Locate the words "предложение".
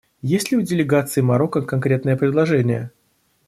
2.17-2.89